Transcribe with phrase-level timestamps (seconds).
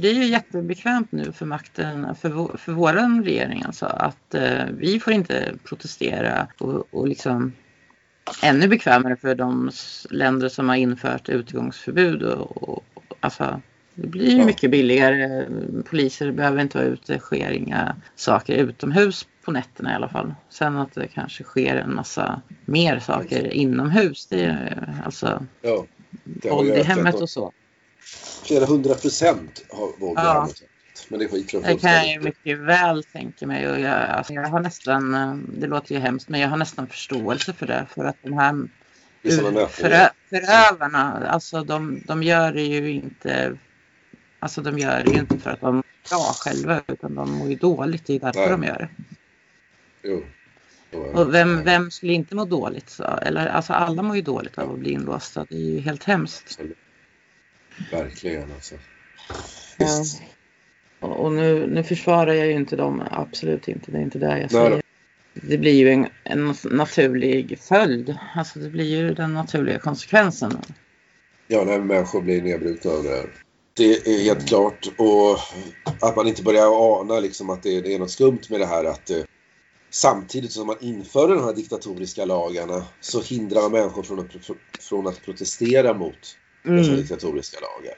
[0.00, 4.64] Det är ju jättebekvämt nu för makten, för, vår, för vår regering alltså, att eh,
[4.78, 7.52] vi får inte protestera och, och liksom
[8.42, 9.70] ännu bekvämare för de
[10.10, 12.22] länder som har infört utgångsförbud.
[12.22, 12.84] Och, och,
[13.20, 13.60] alltså,
[13.94, 15.46] det blir ju mycket billigare.
[15.90, 17.12] Poliser behöver inte vara ute.
[17.12, 20.34] Det sker inga saker utomhus på nätterna i alla fall.
[20.48, 24.26] Sen att det kanske sker en massa mer saker inomhus.
[24.26, 25.84] Det är alltså ja,
[26.50, 27.52] våld i hemmet och så.
[28.44, 29.64] Flera hundra procent i
[30.14, 30.48] ja.
[31.08, 33.70] Men det skiter Det kan jag ju mycket väl tänka mig.
[33.70, 35.12] Och jag, alltså, jag har nästan,
[35.58, 37.86] det låter ju hemskt, men jag har nästan förståelse för det.
[37.94, 38.68] För att de här
[39.68, 43.58] förö, förövarna, alltså de, de gör det ju inte
[44.40, 47.48] Alltså de gör det ju inte för att de är bra själva utan de mår
[47.48, 48.06] ju dåligt.
[48.06, 48.50] Det är därför Nej.
[48.50, 48.88] de gör det.
[50.02, 50.24] Jo.
[51.12, 52.90] Och vem, vem skulle inte må dåligt?
[52.90, 53.04] Så?
[53.04, 55.46] Eller, alltså alla mår ju dåligt av att bli inlåsta.
[55.48, 56.60] Det är ju helt hemskt.
[57.92, 58.74] Verkligen alltså.
[59.78, 60.04] Ja.
[61.00, 63.90] Och nu, nu försvarar jag ju inte dem, absolut inte.
[63.90, 64.82] Det är inte det jag säger.
[65.34, 68.16] Det blir ju en, en naturlig följd.
[68.34, 70.58] Alltså det blir ju den naturliga konsekvensen.
[71.46, 73.30] Ja, när människor blir nedbrutna av det här.
[73.76, 74.86] Det är helt klart.
[74.96, 75.38] Och
[76.00, 78.84] att man inte börjar ana liksom att det, det är något skumt med det här
[78.84, 79.22] att eh,
[79.90, 84.26] samtidigt som man inför de här diktatoriska lagarna så hindrar man människor från att,
[84.80, 86.36] från att protestera mot
[86.68, 86.82] mm.
[86.82, 87.94] dessa diktatoriska lagar.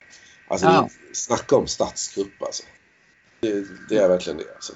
[0.49, 0.89] Alltså ja.
[1.13, 2.63] snacka om statskupp alltså.
[3.41, 4.73] Det, det, är verkligen det alltså.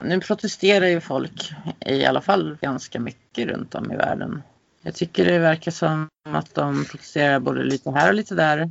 [0.00, 1.52] Nu protesterar ju folk
[1.86, 4.42] i alla fall ganska mycket runt om i världen.
[4.82, 8.70] Jag tycker det verkar som att de protesterar både lite här och lite där.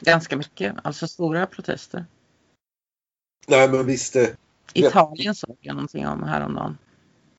[0.00, 2.04] Ganska mycket, alltså stora protester.
[3.46, 4.16] Nej men visst.
[4.16, 4.28] Eh,
[4.74, 6.78] Italien såg jag någonting om häromdagen.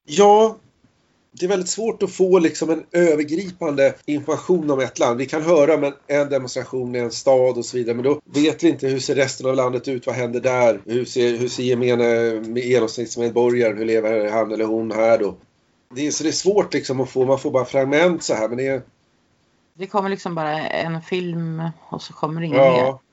[0.05, 0.57] Ja,
[1.31, 5.17] det är väldigt svårt att få liksom en övergripande information om ett land.
[5.17, 8.21] Vi kan höra om en, en demonstration i en stad och så vidare men då
[8.25, 10.81] vet vi inte hur ser resten av landet ut, vad händer där?
[10.85, 15.35] Hur ser, hur ser gemene genomsnittsmedborgaren, hur lever han eller hon här då?
[15.95, 18.47] Det är, så det är svårt liksom att få, man får bara fragment så här
[18.47, 18.81] men det är...
[19.73, 22.71] Det kommer liksom bara en film och så kommer det inget ja.
[22.71, 23.07] mer.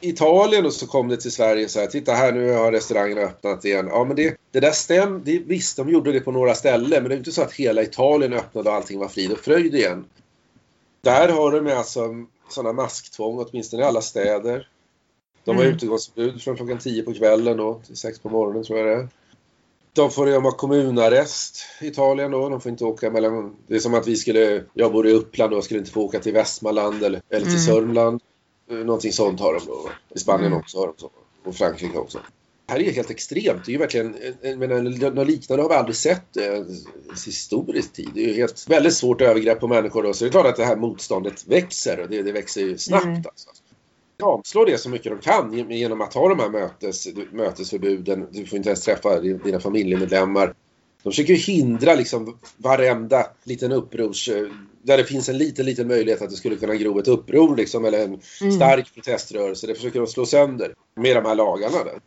[0.00, 3.64] Italien och så kom det till Sverige så här, titta här nu har restaurangerna öppnat
[3.64, 3.86] igen.
[3.90, 7.08] Ja men det, det där stäm, det, visst de gjorde det på några ställen men
[7.08, 10.04] det är inte så att hela Italien öppnade och allting var frid och fröjd igen.
[11.00, 14.68] Där har de alltså sådana masktvång åtminstone i alla städer.
[15.44, 15.76] De har mm.
[15.76, 19.08] utegångsförbud från klockan 10 på kvällen och till 6 på morgonen tror jag det är.
[19.92, 22.48] De får de ha kommunarrest i Italien då.
[22.48, 23.56] De får inte åka mellan...
[23.66, 24.64] Det är som att vi skulle...
[24.74, 27.66] Jag bor i Uppland och skulle inte få åka till Västmanland eller, eller till mm.
[27.66, 28.20] Sörmland.
[28.70, 29.90] Eh, någonting sånt har de då.
[30.14, 30.58] I Spanien mm.
[30.58, 31.10] också har de så.
[31.44, 32.18] Och Frankrike också.
[32.68, 33.64] Här är ju helt extremt.
[33.64, 36.64] Det är ju verkligen, menar, något liknande har vi aldrig sett i
[37.26, 38.10] historisk tid.
[38.14, 40.12] Det är ju helt, väldigt svårt övergrepp på människor då.
[40.12, 43.04] Så det är klart att det här motståndet växer och det, det växer ju snabbt
[43.04, 43.22] mm.
[43.24, 43.48] alltså.
[44.22, 48.26] Avslå det så mycket de kan genom att ha de här mötes, mötesförbuden.
[48.30, 50.54] Du får inte ens träffa dina familjemedlemmar.
[51.02, 54.28] De försöker hindra liksom varenda liten upprors
[54.82, 57.84] där det finns en liten, liten möjlighet att det skulle kunna gro ett uppror liksom,
[57.84, 58.52] eller en mm.
[58.52, 59.66] stark proteströrelse.
[59.66, 61.84] Det försöker de slå sönder med de här lagarna.
[61.84, 62.00] Där.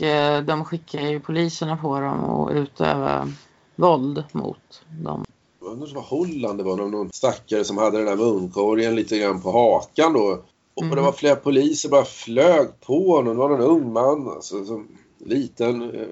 [0.00, 3.32] Eh, de skickar ju poliserna på dem och utövar
[3.76, 5.24] våld mot dem.
[5.60, 8.16] Jag undrar om det var Holland, det var någon, någon stackare som hade den där
[8.16, 10.42] munkorgen lite grann på hakan då.
[10.74, 10.96] Och mm.
[10.96, 13.34] det var flera poliser bara flög på honom.
[13.34, 14.88] Det var någon ung man, alltså, som,
[15.18, 16.06] liten, eh,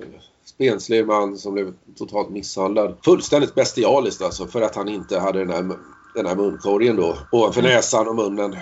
[0.45, 2.97] spenslig man som blev totalt misshandlad.
[3.05, 5.77] Fullständigt bestialiskt alltså för att han inte hade den här
[6.15, 7.73] den här munkorgen då ovanför mm.
[7.73, 8.57] näsan och munnen.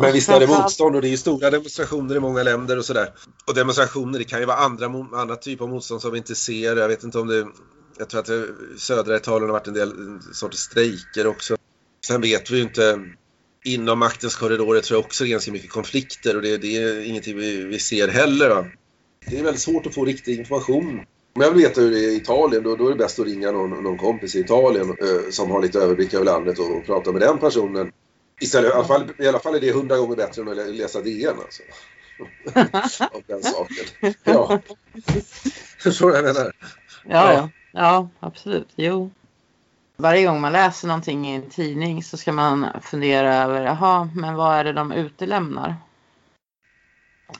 [0.00, 2.84] Men visst är det motstånd och det är ju stora demonstrationer i många länder och
[2.84, 3.12] sådär.
[3.46, 6.76] Och demonstrationer, det kan ju vara andra, andra typer av motstånd som vi inte ser.
[6.76, 7.46] Jag vet inte om det...
[7.98, 9.92] Jag tror att det, södra Italien har varit en del
[10.32, 11.56] sorters strejker också.
[12.06, 12.98] Sen vet vi ju inte...
[13.64, 17.00] Inom maktens korridorer tror jag också det är ganska mycket konflikter och det, det är
[17.00, 18.48] ingenting vi, vi ser heller.
[18.48, 18.66] Då.
[19.30, 21.00] Det är väldigt svårt att få riktig information
[21.38, 23.26] om jag vill veta hur det är i Italien då, då är det bäst att
[23.26, 26.86] ringa någon, någon kompis i Italien eh, som har lite överblick över landet och, och
[26.86, 27.92] prata med den personen.
[28.40, 31.00] Istället, i, alla fall, I alla fall är det hundra gånger bättre än att läsa
[31.00, 31.62] DN alltså.
[33.16, 34.14] Av den saken.
[34.24, 34.60] Ja.
[35.78, 36.52] Förstår du vad jag menar?
[37.04, 37.50] Ja, ja.
[37.72, 38.68] ja, absolut.
[38.76, 39.10] Jo.
[39.96, 44.34] Varje gång man läser någonting i en tidning så ska man fundera över, jaha, men
[44.34, 45.76] vad är det de utelämnar?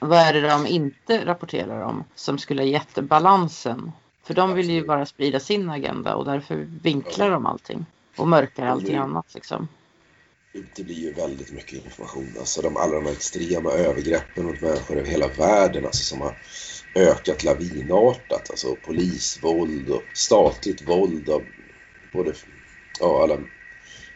[0.01, 3.93] Vad är det de inte rapporterar om som skulle ha gett balansen?
[4.23, 7.87] För de vill ju bara sprida sin agenda och därför vinklar de allting
[8.17, 9.69] och mörkar allting annat liksom.
[10.77, 12.35] Det blir ju väldigt mycket information.
[12.39, 16.35] Alltså de, alla de här extrema övergreppen mot människor över hela världen alltså, som har
[16.95, 18.51] ökat lavinartat.
[18.51, 21.45] Alltså polisvåld och statligt våld av
[22.13, 22.35] både
[23.01, 23.39] ja, alla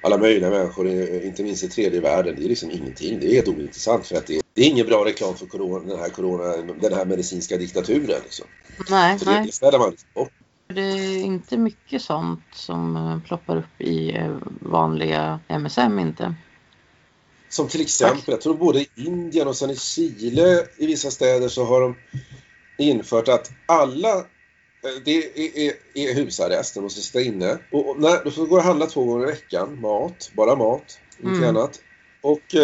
[0.04, 0.88] alla möjliga människor,
[1.24, 2.36] inte minst i tredje världen.
[2.36, 3.20] Det är liksom ingenting.
[3.20, 5.88] Det är helt ointressant för att det är, det är ingen bra reklam för corona,
[5.88, 8.20] den, här corona, den här medicinska diktaturen.
[8.22, 8.46] Liksom.
[8.90, 9.46] Nej, Så nej.
[9.46, 10.32] det ställer man bort.
[10.72, 16.34] Det är inte mycket sånt som eh, ploppar upp i eh, vanliga MSM inte.
[17.48, 21.48] Som till exempel, jag tror både i Indien och sen i Chile i vissa städer
[21.48, 21.96] så har de
[22.78, 24.24] infört att alla eh,
[25.04, 27.58] det är, är, är husarrest, de måste sitta inne.
[27.70, 31.00] Och och när, du får gå och handla två gånger i veckan, mat, bara mat,
[31.22, 31.48] inget Mm.
[31.48, 31.80] annat.
[32.20, 32.54] Och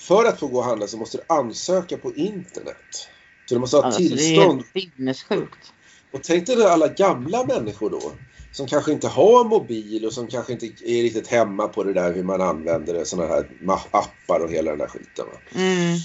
[0.00, 3.08] för att få gå och handla så måste du ansöka på internet.
[3.46, 4.62] Så du måste ha Alltså, det är tillstånd.
[4.74, 5.72] helt sinnessjukt.
[6.12, 8.12] Och tänk dig alla gamla människor då
[8.52, 12.14] som kanske inte har mobil och som kanske inte är riktigt hemma på det där
[12.14, 13.48] hur man använder det, sådana här
[13.90, 15.26] appar och hela den där skiten.
[15.54, 15.98] Mm.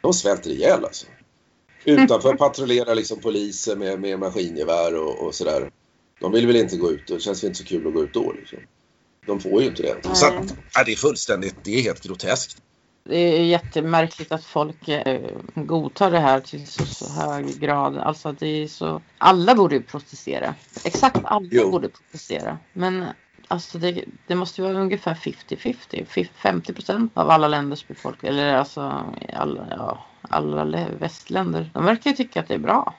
[0.00, 1.06] De svälter ihjäl alltså.
[1.84, 5.70] Utanför patrullerar liksom poliser med, med maskingevär och, och sådär.
[6.20, 8.02] De vill väl inte gå ut och det känns väl inte så kul att gå
[8.02, 8.58] ut då liksom.
[9.26, 10.14] De får ju inte det.
[10.14, 12.56] Så att, ja, det är fullständigt, det är helt groteskt.
[13.04, 17.98] Det är jättemärkligt att folk eh, godtar det här till så, så hög grad.
[17.98, 19.02] Alltså att det är så...
[19.18, 20.54] Alla borde ju protestera.
[20.84, 21.70] Exakt alla Jo.
[21.70, 22.58] borde protestera.
[22.72, 23.04] Men
[23.48, 25.74] alltså det, det måste vara ungefär 50-50.
[26.06, 28.28] Fif- 50 procent av alla länders befolkning.
[28.30, 31.70] Eller alltså alla, ja, alla lä- västländer.
[31.74, 32.94] De verkar ju tycka att det är bra.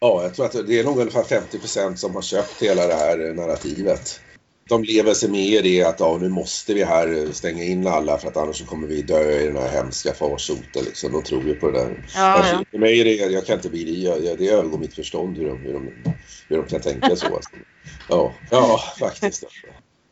[0.00, 3.34] Ja, jag tror att det är nog ungefär 50% som har köpt hela det här
[3.34, 4.20] narrativet.
[4.68, 8.18] De lever sig med i det att ja, nu måste vi här stänga in alla
[8.18, 10.84] för att annars kommer vi dö i den här hemska farsoten.
[10.84, 11.12] Liksom.
[11.12, 12.04] De tror ju på det där.
[12.14, 12.64] Ja, Alltså, ja.
[12.70, 15.36] För mig är det, jag kan inte bli det, jag, jag, det övergår mitt förstånd
[15.38, 15.92] hur de, hur de,
[16.48, 17.26] hur de kan tänka så.
[17.26, 17.50] Alltså.
[18.08, 19.44] Ja, ja, faktiskt.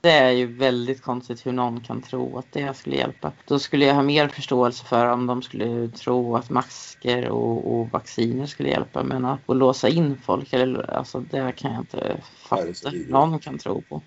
[0.00, 3.32] Det är ju väldigt konstigt hur någon kan tro att det skulle hjälpa.
[3.46, 7.90] Då skulle jag ha mer förståelse för om de skulle tro att masker och, och
[7.90, 9.02] vacciner skulle hjälpa.
[9.02, 13.82] Men att, låsa in folk, eller, alltså, det kan jag inte fatta någon kan tro
[13.82, 14.02] på.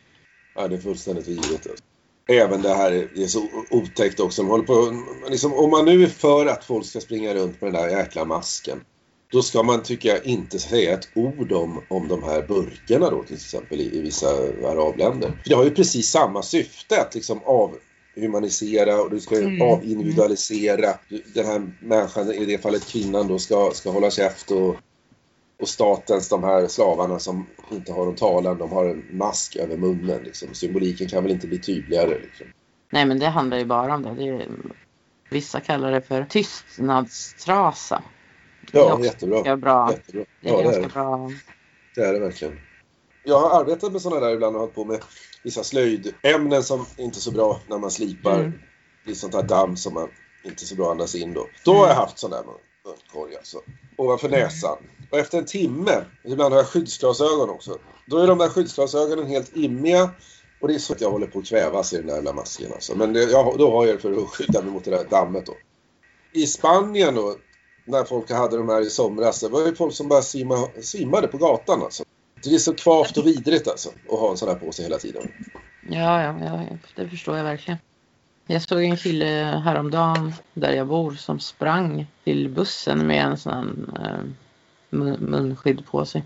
[0.56, 1.68] Ja, det är fullständigt vidrigt.
[1.68, 1.84] Alltså.
[2.31, 4.42] Även det här, det är så otäckt också.
[4.42, 7.74] De håller på, liksom, om man nu är för att folk ska springa runt med
[7.74, 8.81] den där jäkla masken.
[9.31, 13.24] Då ska man, tycker jag, inte säga ett ord om, om de här burkarna då
[13.24, 14.28] till exempel i, i vissa
[14.63, 15.28] arabländer.
[15.28, 17.40] För det har ju precis samma syfte att liksom
[18.16, 19.62] avhumanisera och du ska Mm.
[19.62, 21.00] avindividualisera.
[21.34, 24.75] Den här människan, i det fallet kvinnan då, ska, ska hålla käft och,
[25.61, 29.77] och statens, de här slavarna som inte har någon talan, de har en mask över
[29.77, 30.23] munnen.
[30.23, 30.53] Liksom.
[30.53, 32.19] Symboliken kan väl inte bli tydligare.
[32.19, 32.47] Liksom.
[32.91, 34.13] Nej men det handlar ju bara om det.
[34.13, 34.47] det är,
[35.29, 38.03] vissa kallar det för tystnadstrasa.
[38.71, 39.35] Det är Ja, jättebra.
[39.35, 39.91] ganska bra.
[39.91, 40.25] jättebra.
[40.41, 41.31] Det är Ja, det ganska är bra.
[41.95, 42.59] det är det verkligen.
[43.23, 45.00] Jag har arbetat med sådana där ibland och hållit på med
[45.44, 48.39] vissa slöjdämnen som inte är så bra när man slipar.
[48.39, 48.53] Mm.
[49.05, 50.09] Det är sånt här damm som man
[50.45, 51.47] inte är så bra andas in då.
[51.65, 52.44] Då har jag haft sån där
[52.85, 53.57] munkorg alltså.
[53.97, 54.77] Ovanför näsan.
[55.09, 57.77] Och efter en timme, ibland har jag skyddsglasögon också.
[58.06, 60.09] Då är de där skyddsglasögonen helt immiga.
[60.61, 62.73] Och det är så att jag håller på att kvävas i den där jävla masken
[62.73, 62.95] alltså.
[62.95, 65.45] Men det, jag, då har jag det för att skydda mig mot det där dammet
[65.45, 65.53] då.
[66.33, 67.35] I Spanien då,
[67.85, 71.27] när folk hade de här i somras, det var ju folk som bara simma, simmade
[71.27, 72.03] på gatan alltså.
[72.44, 74.97] Det är så kvavt och vidrigt alltså, att ha en sån här på sig hela
[74.97, 75.31] tiden.
[75.89, 77.77] Ja, ja, ja, det förstår jag verkligen.
[78.47, 79.25] Jag såg en kille
[79.65, 84.49] häromdagen där jag bor som sprang till bussen med en sån eh,
[84.89, 86.24] munskydd på sig.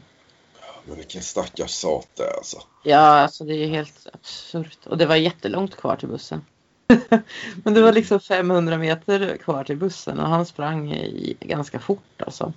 [0.86, 2.58] Men vilken stackars sate alltså.
[2.84, 4.78] Ja, alltså det är helt absurt.
[4.86, 6.42] Och det var jättelångt kvar till bussen.
[7.64, 12.22] Men det var liksom 500 meter kvar till bussen och han sprang i ganska fort
[12.22, 12.54] alltså.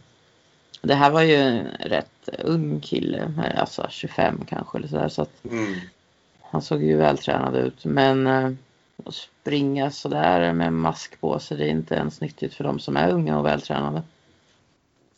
[0.83, 5.09] Det här var ju en rätt ung kille, alltså 25 kanske eller sådär.
[5.09, 5.75] Så att Mm.
[6.51, 8.51] Han såg ju vältränad ut men eh,
[9.05, 12.97] att springa sådär med mask på sig det är inte ens nyttigt för de som
[12.97, 14.03] är unga och vältränade.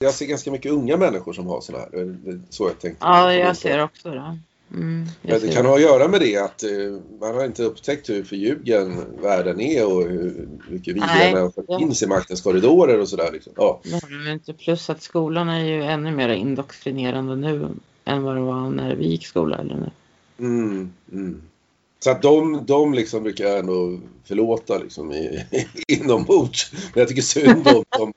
[0.00, 2.16] Jag ser ganska mycket unga människor som har såna här.
[2.50, 3.04] Så jag tänkte.
[3.04, 4.38] Ja, jag ser också det.
[4.74, 6.70] Mm, Men det kan ha att göra med det att eh,
[7.20, 11.78] man har inte upptäckt hur förljugen världen är och hur mycket vidriga människor ja.
[11.78, 13.32] finns i maktens korridorer och sådär.
[13.32, 13.52] Liksom.
[13.56, 13.80] Ja.
[14.32, 14.52] Inte.
[14.52, 17.68] Plus att skolan är ju ännu mer indoktrinerande nu
[18.04, 19.58] än vad det var när vi gick skola.
[19.58, 19.90] Eller nu.
[20.38, 21.42] Mm, mm.
[22.00, 25.46] Så att de, de liksom brukar jag ändå förlåta liksom i,
[25.88, 26.72] inombords.
[26.72, 28.12] Men jag tycker synd om dem.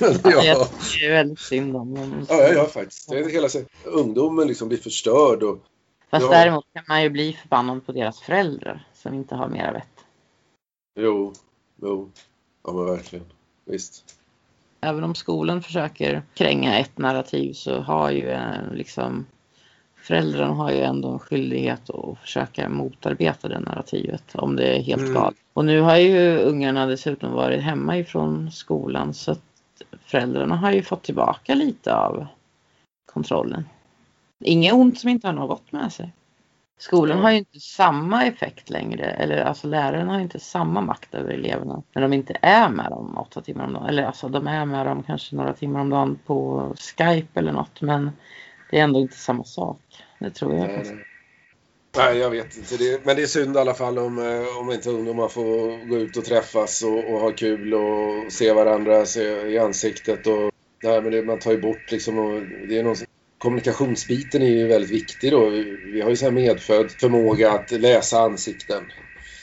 [0.00, 0.42] Men Ja.
[0.44, 0.68] ja,
[1.00, 2.26] Det är väldigt synd om dem.
[2.28, 3.10] ja, jag gör faktiskt.
[3.10, 3.48] Det är hela
[3.84, 5.58] ungdomen liksom blir förstörd och
[6.10, 6.30] Fast Ja.
[6.30, 10.04] däremot kan man ju bli förbannad på deras föräldrar som inte har mera vett.
[11.00, 11.32] jo,
[11.82, 12.10] jo,
[12.64, 13.24] ja men verkligen.
[13.64, 14.04] Visst.
[14.80, 19.26] Även om skolan försöker kränga ett narrativ så har ju eh, liksom
[20.08, 25.02] föräldrarna har ju ändå en skyldighet att försöka motarbeta det narrativet om det är helt
[25.02, 25.14] Mm.
[25.14, 25.38] galet.
[25.52, 29.42] Och nu har ju ungarna dessutom varit hemma ifrån skolan så att
[30.04, 32.26] föräldrarna har ju fått tillbaka lite av
[33.12, 33.64] kontrollen.
[34.44, 36.12] Inget ont som inte har något med sig.
[36.78, 41.30] Skolan har ju inte samma effekt längre, eller alltså lärarna har inte samma makt över
[41.30, 43.86] eleverna när de inte är med dem åtta timmar om dagen.
[43.86, 47.80] Eller alltså de är med dem kanske några timmar om dagen på Skype eller något,
[47.80, 48.10] men
[48.70, 49.80] det är ändå inte samma sak.
[50.18, 50.68] Det tror jag.
[50.68, 51.04] Nej, nej.
[51.96, 52.76] nej jag vet inte.
[52.76, 55.96] Det, men det är synd i alla fall om, eh, om inte ungdomar får gå
[55.96, 60.26] ut och träffas och, och ha kul och se varandra se i ansiktet.
[60.26, 60.50] Och,
[60.82, 62.96] nej, men det, man tar ju bort liksom, och det är någon,
[63.38, 65.48] kommunikationsbiten är ju väldigt viktig då.
[65.92, 68.82] Vi har ju så här medfödd förmåga att läsa ansikten.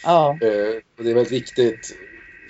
[0.04, 0.38] Ja.
[0.42, 1.96] Eh, och det är väldigt viktigt,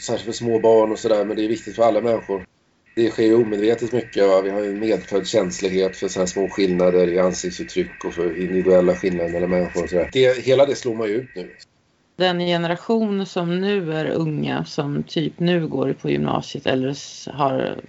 [0.01, 2.45] särskilt för små barn och sådär, men det är viktigt för alla människor.
[2.95, 4.27] Det sker ju omedvetet mycket.
[4.27, 4.41] Va?
[4.41, 8.95] Vi har ju medfödd känslighet för så här små skillnader i ansiktsuttryck och för individuella
[8.95, 10.09] skillnader mellan människor och sådär.
[10.13, 11.55] Det, hela det slår man ju ut nu.
[12.15, 16.95] Den generation som nu är unga, som typ nu går på gymnasiet eller
[17.31, 17.79] har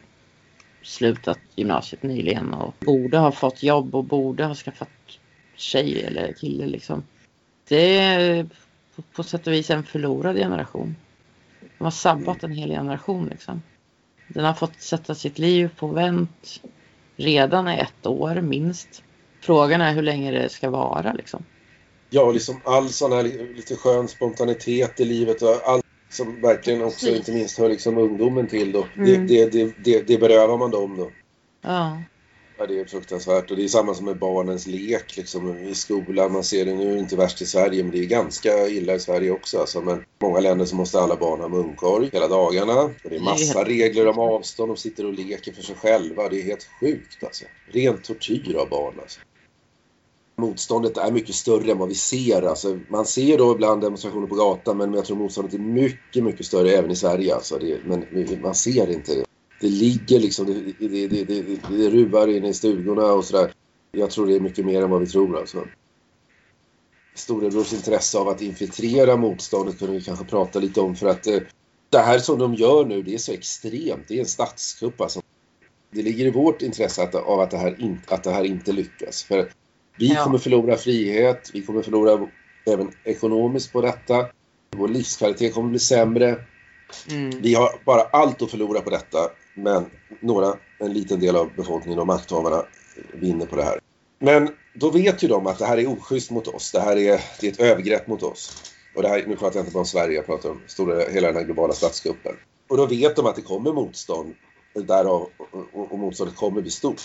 [0.83, 4.89] slutat gymnasiet nyligen och borde ha fått jobb och borde ha skaffat
[5.57, 7.03] tjej eller kille liksom.
[7.69, 8.47] Det är
[8.97, 10.97] på, på sätt och vis en förlorad generation.
[11.79, 13.63] De har sabbat en hel generation liksom.
[14.29, 16.63] Den har fått sätta sitt liv på vänt
[17.17, 19.03] redan i ett år minst.
[19.41, 21.45] Frågan är hur länge det ska vara liksom.
[22.11, 26.83] Ja, liksom all sån här li- lite skön spontanitet i livet och allt som verkligen
[26.83, 28.87] också inte minst hör liksom ungdomen till då.
[28.97, 29.27] Mm.
[29.27, 31.11] Det, det, det, det, det berövar man dem då.
[31.63, 32.03] Ja.
[32.59, 33.51] Ja, det är fruktansvärt.
[33.51, 36.33] Och det är samma som med barnens lek liksom, i skolan.
[36.33, 39.31] Man ser det, nu inte värst i Sverige, men det är ganska illa i Sverige
[39.31, 39.61] också.
[39.61, 42.81] Alltså, men många länder så måste alla barn ha munkorg hela dagarna.
[42.83, 44.71] Och det är massa regler om avstånd.
[44.71, 46.29] De sitter och leker för sig själva.
[46.29, 47.45] Det är helt sjukt alltså.
[47.73, 49.21] Ren tortyr av barn alltså.
[50.39, 52.43] Motståndet är mycket större än vad vi ser.
[52.43, 56.47] Alltså, man ser då ibland demonstrationer på gatan men jag tror motståndet är mycket, mycket
[56.47, 57.35] större även i Sverige.
[57.35, 57.59] Alltså.
[57.59, 58.07] Det, men
[58.43, 59.27] man ser inte det.
[59.61, 63.53] Det ligger liksom, det, det, det, det, det, ruvar inne i stugorna och sådär.
[63.93, 65.67] Jag tror det är mycket mer än vad vi tror alltså.
[67.15, 71.41] Storebrors intresse av att infiltrera motståndet kunde vi kanske prata lite om för att eh,
[71.91, 74.09] det här som de gör nu det är så extremt.
[74.09, 75.21] Det är en statskupp alltså.
[75.91, 78.73] Det ligger i vårt intresse att, av att det, här in, att det här inte
[78.73, 79.23] lyckas.
[79.23, 79.49] För
[79.99, 80.25] vi Ja.
[80.25, 82.29] kommer förlora frihet, vi kommer förlora
[82.67, 84.27] även ekonomiskt på detta.
[84.71, 86.45] Vår livskvalitet kommer bli sämre.
[87.11, 87.41] Mm.
[87.41, 89.19] Vi har bara allt att förlora på detta,
[89.57, 92.63] men några, en liten del av befolkningen och makthavarna
[93.13, 93.79] vinner på det här.
[94.19, 96.73] Men då vet ju de att det här är oschysst mot oss.
[96.73, 98.73] Det här är, det är ett övergrepp mot oss.
[98.95, 101.27] Och det här, nu pratar jag inte bara om Sverige, jag pratar om stora, hela
[101.27, 102.33] den här globala statskuppen.
[102.69, 104.35] Och då vet de att det kommer motstånd
[104.75, 105.29] därav,
[105.73, 107.03] och, motståndet kommer bli stort.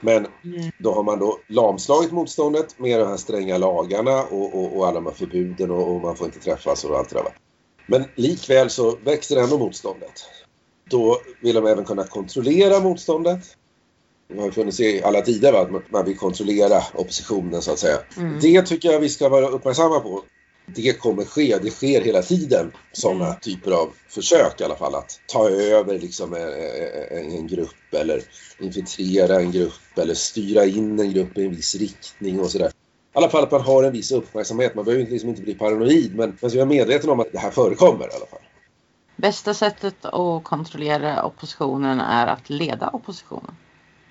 [0.00, 0.70] Men Mm.
[0.78, 4.94] då har man då lamslagit motståndet med de här stränga lagarna och, och, och alla
[4.94, 7.32] de här förbuden och, och man får inte träffas och allt det där.
[7.86, 10.12] Men likväl så växer ändå motståndet.
[10.90, 13.38] Då vill de även kunna kontrollera motståndet.
[14.34, 15.60] Det har funnits i alla tider va?
[15.60, 17.98] att man- man vill kontrollera oppositionen så att säga.
[18.16, 18.38] Mm.
[18.40, 20.22] Det tycker jag vi ska vara uppmärksamma på.
[20.76, 23.40] Det kommer ske, det sker hela tiden sådana Mm.
[23.40, 26.48] typer av försök i alla fall att ta över liksom en,
[27.18, 28.22] en, en grupp eller
[28.60, 32.68] infiltrera en grupp eller styra in en grupp i en viss riktning och sådär.
[32.68, 32.72] I
[33.12, 34.74] alla fall att man har en viss uppmärksamhet.
[34.74, 37.50] Man behöver liksom inte bli paranoid men man ska vara medveten om att det här
[37.50, 38.39] förekommer i alla fall.
[39.20, 43.56] Bästa sättet att kontrollera oppositionen är att leda oppositionen.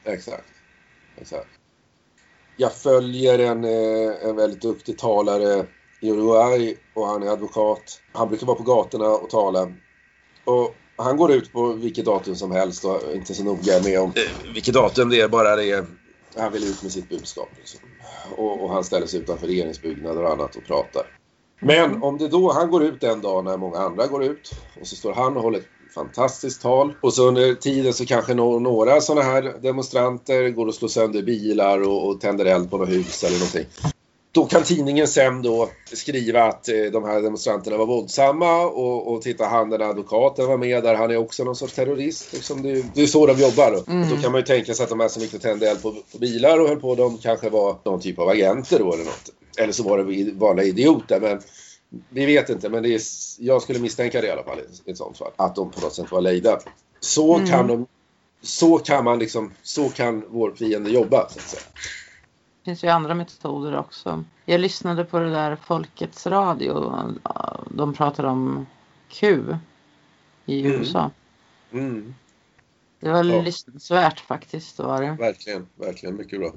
[0.04, 0.54] Exakt.
[1.18, 1.48] Exakt.
[2.58, 5.66] Jag följer en, eh, en väldigt duktig talare
[6.01, 8.01] i Uruguay och han är advokat.
[8.13, 9.72] Han brukar vara på gatorna och tala.
[10.46, 14.10] Och han går ut på vilket datum som helst och inte så noga med om
[14.16, 15.86] eh, vilket datum det är, bara det är
[16.36, 17.50] han vill ut med sitt budskap.
[17.58, 17.80] Liksom.
[18.38, 21.19] Och, och han ställer sig utanför regeringsbyggnader och annat och pratar.
[21.60, 24.51] Men om det då, han går ut en dag när många andra går ut
[24.82, 28.34] och så står han och håller ett fantastiskt tal och så under tiden så kanske
[28.34, 32.78] nå- några sådana här demonstranter går och slår sönder bilar och, och tänder eld på
[32.78, 33.66] något hus eller någonting.
[34.32, 39.22] Då kan tidningen sen då skriva att eh, de här demonstranterna var våldsamma och, och
[39.22, 42.34] titta han den advokaten var med där, han är också någon sorts terrorist.
[42.34, 43.72] Liksom det, det är så de jobbar.
[43.72, 43.92] Då.
[43.92, 44.10] Mm.
[44.10, 45.92] då kan man ju tänka sig att de här som gick och tände eld på,
[46.12, 49.30] på bilar och höll på, de kanske var någon typ av agenter då eller något.
[49.58, 51.41] Eller så var det vanliga idioter men
[52.10, 53.01] vi vet inte men det är,
[53.39, 55.32] jag skulle misstänka det i alla fall i ett sånt fall.
[55.36, 56.60] Att de på något sätt var lejda.
[57.00, 57.48] Så Mm.
[57.48, 57.86] kan de
[58.41, 61.62] så kan man liksom, så kan vår fiende jobba så att säga.
[62.63, 64.24] Det finns ju andra metoder också.
[64.46, 66.94] Jag lyssnade på det där Folkets Radio.
[67.70, 68.65] De pratade om
[69.10, 69.44] Q
[70.46, 70.72] i Mm.
[70.79, 71.12] USA.
[71.72, 72.13] Mm,
[73.00, 73.41] Det var Ja.
[73.41, 74.79] lyssningsvärt faktiskt.
[74.79, 75.12] Var det.
[75.20, 76.53] verkligen, verkligen, mycket bra.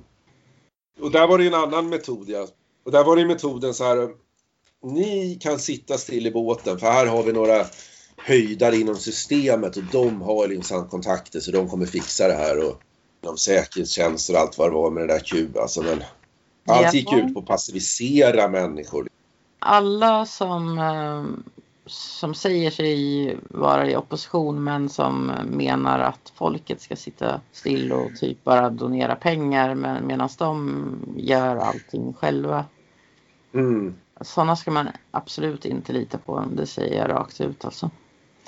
[1.01, 2.47] Och där var det ju en annan metod ja.
[2.85, 4.11] Och där var det metoden så här.
[4.85, 7.67] Ni kan sitta still i båten för här har vi några
[8.17, 12.81] höjdare inom systemet och de har liksom kontakter så de kommer fixa det här och
[13.23, 16.03] inom säkerhetstjänster och allt vad det var med det där Q alltså men
[16.67, 19.09] Allt gick ut på att passivisera människor.
[19.59, 21.25] Alla som, eh,
[21.87, 28.17] som säger sig vara i opposition men som menar att folket ska sitta still och
[28.21, 32.65] typ bara donera pengar medan de gör allting själva.
[33.55, 33.95] Mm.
[34.21, 37.91] Sådana ska man absolut inte lita på, det säger jag rakt ut alltså.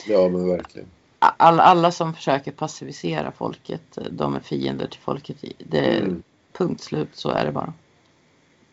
[0.06, 0.88] Ja men verkligen.
[1.18, 5.36] All, alla som försöker passivisera folket, de är fiender till folket.
[5.58, 6.22] Det Mm.
[6.52, 7.72] punkt slut, så är det bara.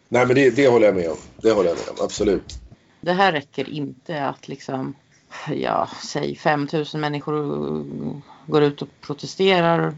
[0.09, 1.17] Nej men det, det håller jag med om.
[1.41, 2.60] Det håller jag med om, absolut.
[3.01, 4.93] Det här räcker inte att liksom,
[5.55, 7.33] ja, säg 5000 människor
[8.47, 9.95] går ut och protesterar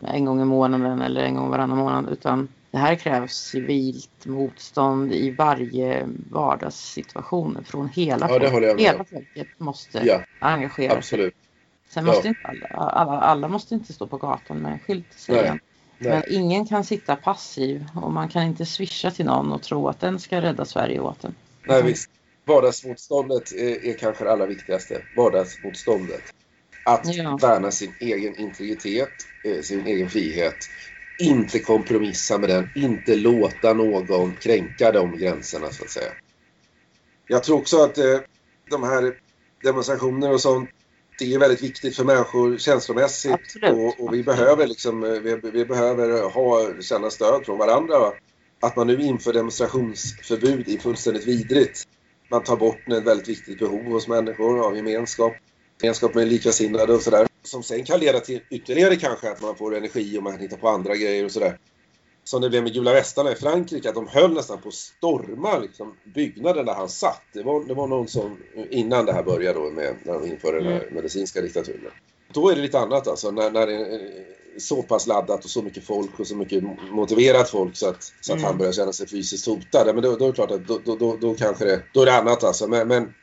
[0.00, 5.12] en gång i månaden eller en gång varannan månad utan det här krävs civilt motstånd
[5.12, 8.80] i varje vardagssituation från hela Ja, folket.
[8.80, 10.98] Hela folket måste Ja, engagera sig.
[10.98, 11.34] absolut.
[11.88, 12.12] Sen Ja.
[12.12, 15.58] måste inte alla, alla, alla måste inte stå på gatan med en skylt säger.
[15.98, 20.00] Men ingen kan sitta passiv och man kan inte swisha till någon och tro att
[20.00, 21.34] den ska rädda Sverige åt en.
[21.64, 22.10] Nej visst.
[22.46, 25.02] Vardagsmotståndet är, är kanske det allra viktigaste.
[25.16, 26.22] Vardagsmotståndet.
[26.84, 27.38] Att Ja.
[27.42, 29.12] värna sin egen integritet,
[29.44, 30.56] eh, sin egen frihet.
[31.18, 36.10] Inte kompromissa med den, inte låta någon kränka de gränserna så att säga.
[37.28, 38.18] Jag tror också att eh,
[38.70, 39.14] de här
[39.62, 40.70] demonstrationer och sånt,
[41.18, 43.56] det är väldigt viktigt för människor känslomässigt.
[43.72, 47.98] Och, och vi behöver liksom, eh, vi, vi behöver ha, känna stöd från varandra.
[47.98, 48.14] Va?
[48.60, 51.84] Att man nu inför demonstrationsförbud är fullständigt vidrigt.
[52.30, 55.32] Man tar bort ett väldigt viktigt behov hos människor av gemenskap.
[55.82, 57.26] Gemenskap med likasinnade och sådär.
[57.42, 60.56] Som sen kan leda till ytterligare kanske att man får energi och man kan hitta
[60.56, 61.58] på andra grejer och sådär.
[62.24, 65.58] Som det blev med gula västarna i Frankrike, att de höll nästan på att storma
[65.58, 67.22] liksom, byggnaden där han satt.
[67.32, 68.36] Det var, det var någon som,
[68.70, 71.92] innan det här började då med, när de införde den här medicinska diktaturen.
[72.32, 73.66] Då är det lite annat alltså, när, när
[74.58, 78.32] så pass laddat och så mycket folk och så mycket motiverat folk så att, så
[78.32, 78.48] att Mm.
[78.48, 79.86] han börjar känna sig fysiskt hotad.
[79.94, 82.06] Men då, då är det klart att då, då, då, då kanske det, då är
[82.06, 82.68] det annat alltså.
[82.68, 83.14] Men, men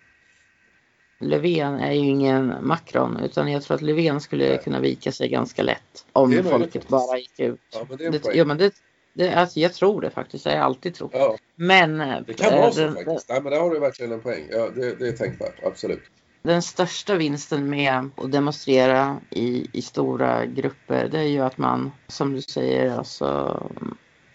[1.20, 5.64] Löfven är ju ingen Macron utan jag tror att Löfven skulle kunna vika sig ganska
[5.64, 7.60] lätt om folket bara gick ut.
[7.74, 8.38] ja, men det Det, poäng.
[8.38, 8.74] ja, men det,
[9.14, 11.12] det, alltså, jag tror det faktiskt, det har jag alltid trott.
[11.14, 13.30] Ja, Men det kan eh, vara så den, faktiskt.
[13.30, 14.48] Nej, men där har du verkligen en poäng.
[14.52, 16.02] Ja, det, det är tänkbart, absolut.
[16.44, 21.92] Den största vinsten med att demonstrera i, i stora grupper det är ju att man,
[22.08, 23.60] som du säger, alltså,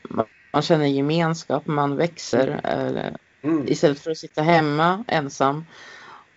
[0.03, 2.61] man, man känner gemenskap, man växer.
[2.65, 5.65] Eller, Mm, istället för att sitta hemma ensam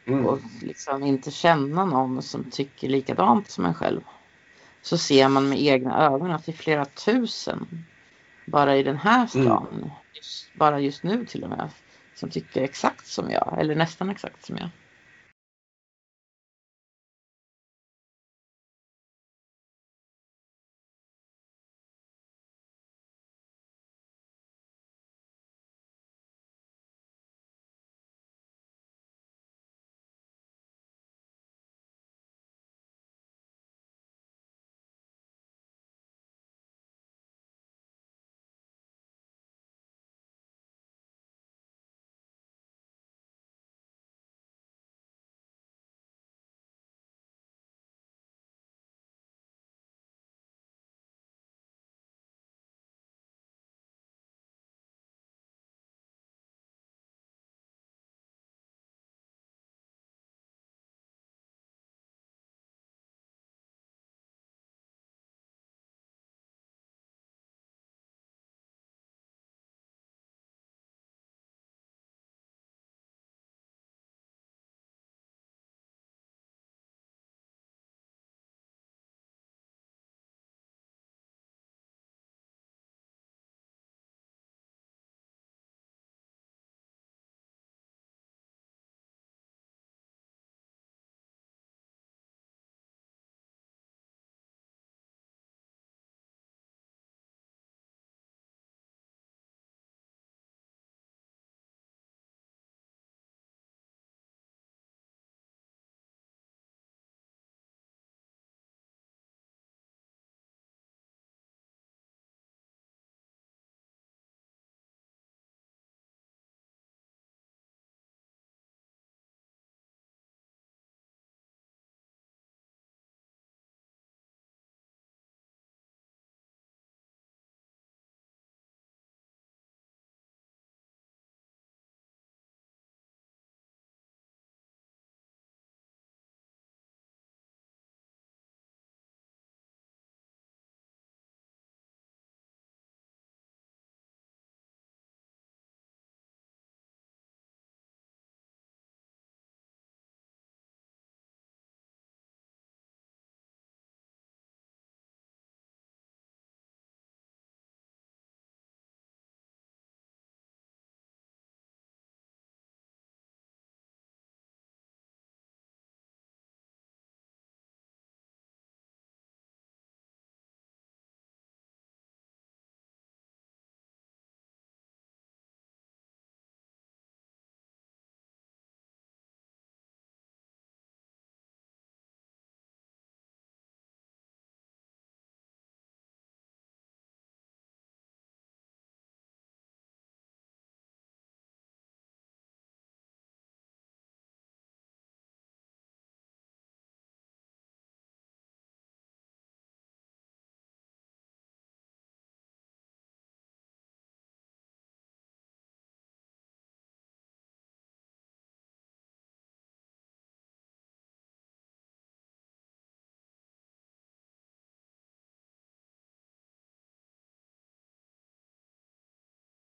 [0.06, 0.26] mm.
[0.26, 4.02] och liksom inte känna någon som tycker likadant som en själv.
[4.82, 7.86] Så ser man med egna ögon att det är flera tusen
[8.46, 11.70] bara i den här stan, just, bara just nu till och med,
[12.16, 14.70] som tycker exakt som jag, eller nästan exakt som jag.